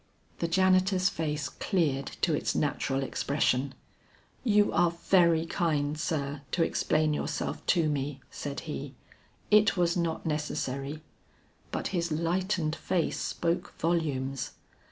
[0.39, 3.75] The janitor's face cleared to its natural expression.
[4.43, 8.95] "You are very kind, sir, to explain yourself to me," said he;
[9.51, 11.03] "it was not necessary."
[11.71, 14.53] But his lightened face spoke volumes.